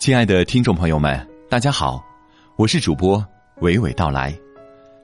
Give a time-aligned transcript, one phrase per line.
[0.00, 2.02] 亲爱的听众朋友们，大家好，
[2.56, 3.22] 我是主播
[3.60, 4.34] 娓娓道来，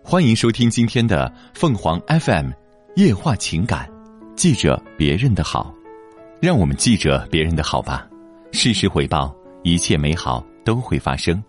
[0.03, 2.49] 欢迎收听今天的凤凰 FM
[2.95, 3.87] 夜话情感，
[4.37, 5.71] 记着别人的好，
[6.41, 8.09] 让我们记着别人的好吧，
[8.53, 11.45] 事实回报，一切美好都会发生。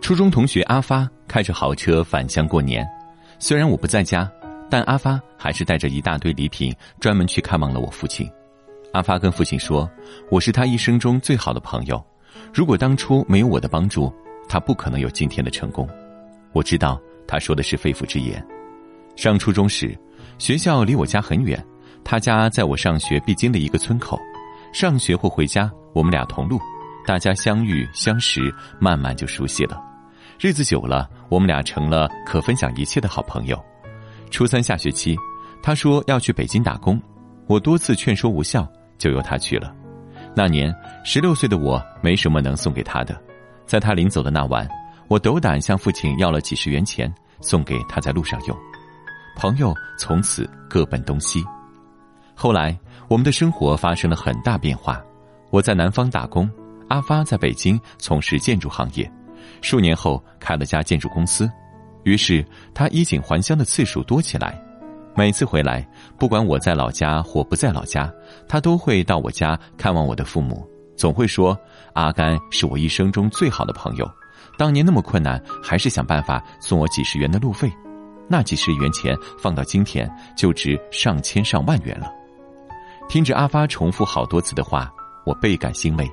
[0.00, 2.84] 初中同学阿发开着豪车返乡过年，
[3.38, 4.28] 虽然我不在家，
[4.68, 8.28] 但阿发还是带着一大堆礼品专门去看望了我父亲。
[8.92, 9.88] 阿发跟父亲说
[10.28, 12.04] ：“我是他一生中最好的朋友。”
[12.52, 14.12] 如果当初没有我的帮助，
[14.48, 15.88] 他不可能有今天的成功。
[16.52, 18.44] 我知道他说的是肺腑之言。
[19.16, 19.98] 上初中时，
[20.38, 21.62] 学校离我家很远，
[22.04, 24.18] 他家在我上学必经的一个村口。
[24.72, 26.58] 上学或回家，我们俩同路，
[27.06, 29.82] 大家相遇相识，慢慢就熟悉了。
[30.40, 33.62] 日子久了，我们俩成了可分享一切的好朋友。
[34.30, 35.16] 初三下学期，
[35.62, 37.00] 他说要去北京打工，
[37.46, 39.74] 我多次劝说无效，就由他去了。
[40.34, 43.20] 那年十六岁的我没什么能送给他的，
[43.66, 44.68] 在他临走的那晚，
[45.08, 48.56] 我斗胆向父亲要了几十元钱，送给他在路上用。
[49.36, 51.44] 朋友从此各奔东西。
[52.34, 55.02] 后来我们的生活发生了很大变化，
[55.50, 56.50] 我在南方打工，
[56.88, 59.10] 阿发在北京从事建筑行业，
[59.60, 61.50] 数年后开了家建筑公司，
[62.04, 64.58] 于是他衣锦还乡的次数多起来。
[65.14, 65.86] 每次回来，
[66.18, 68.10] 不管我在老家或不在老家，
[68.48, 71.56] 他都会到我家看望我的父母，总会说
[71.92, 74.10] ：“阿甘是我一生中最好的朋友，
[74.56, 77.70] 当年那么困难，还是想办法送我几十元的路费，
[78.26, 82.10] 那几十元钱放到今天就值上千上万元了。”
[83.06, 84.90] 听着阿发重复好多次的话，
[85.26, 86.10] 我倍感欣慰。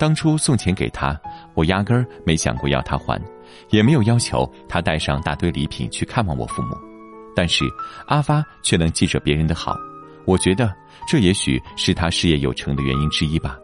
[0.00, 1.18] 当初送钱给他，
[1.54, 3.22] 我压根儿没想过要他还，
[3.70, 6.76] 也没有要求他带上大堆礼品去看望我父母。
[7.34, 7.64] 但是
[8.06, 9.76] 阿发却能记着别人的好，
[10.24, 10.72] 我觉得
[11.08, 13.56] 这也许是他事业有成的原因之一吧。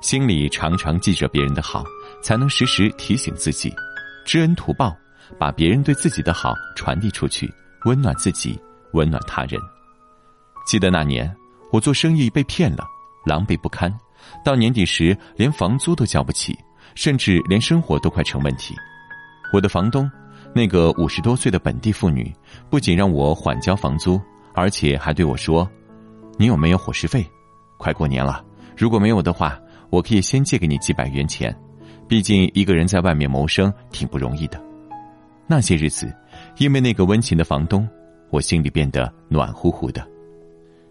[0.00, 1.84] 心里常常记着别人的好，
[2.22, 3.72] 才能时时提醒自己，
[4.24, 4.96] 知恩图报，
[5.38, 7.48] 把别人对自己的好传递出去，
[7.84, 8.60] 温暖自己，
[8.92, 9.60] 温暖他人。
[10.66, 11.32] 记得那年
[11.70, 12.84] 我做生意被骗了，
[13.24, 13.92] 狼狈不堪，
[14.44, 16.58] 到年底时连房租都交不起，
[16.96, 18.74] 甚至连生活都快成问题。
[19.52, 20.10] 我的房东。
[20.54, 22.30] 那个五十多岁的本地妇女，
[22.68, 24.20] 不仅让我缓交房租，
[24.54, 25.68] 而且还对我说
[26.38, 27.26] ：“你有没有伙食费？
[27.78, 28.44] 快过年了，
[28.76, 29.58] 如果没有的话，
[29.88, 31.54] 我可以先借给你几百元钱。
[32.06, 34.62] 毕竟一个人在外面谋生挺不容易的。”
[35.48, 36.14] 那些日子，
[36.58, 37.88] 因为那个温情的房东，
[38.30, 40.06] 我心里变得暖乎乎的。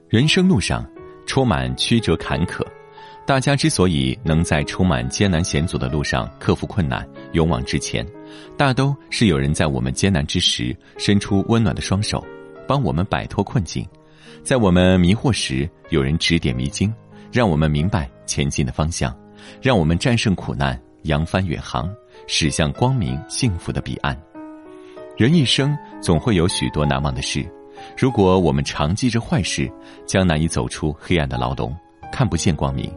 [0.10, 0.84] 人生路上
[1.26, 2.66] 充满曲折坎坷，
[3.26, 8.06] 大家之所以能在充满艰难险阻的路上克服困难，勇往直前。
[8.58, 12.24] 大都是有人在我们艰难之时伸出温暖的双手，
[12.68, 13.84] 帮我们摆脱困境；
[14.44, 16.94] 在我们迷惑时，有人指点迷津，
[17.32, 19.16] 让我们明白前进的方向，
[19.62, 21.90] 让我们战胜苦难，扬帆远航，
[22.28, 24.18] 驶向光明幸福的彼岸。
[25.18, 27.46] 人一生总会有许多难忘的事，
[27.98, 29.72] 如果我们常记着坏事，
[30.06, 31.76] 将难以走出黑暗的牢笼，
[32.12, 32.90] 看不见光明；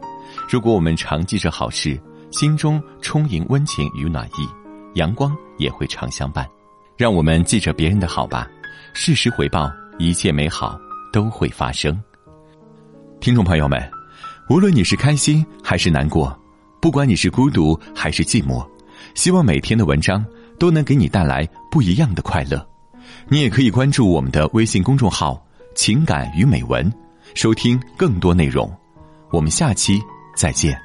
[0.49, 1.99] 如果我们常记着好事，
[2.31, 4.64] 心中充盈温情与暖意。
[4.95, 6.49] 阳光也会常相伴，
[6.97, 8.49] 让我们记着别人的好吧，
[8.93, 10.79] 适时回报，一切美好
[11.13, 11.97] 都会发生。
[13.19, 13.81] 听众朋友们，
[14.49, 16.37] 无论你是开心还是难过，
[16.81, 18.65] 不管你是孤独还是寂寞，
[19.15, 20.25] 希望每天的文章
[20.57, 22.65] 都能给你带来不一样的快乐。
[23.27, 25.45] 你也可以关注我们的微信公众号
[25.75, 26.91] “情感与美文”，
[27.35, 28.71] 收听更多内容。
[29.31, 30.01] 我们下期
[30.35, 30.84] 再见。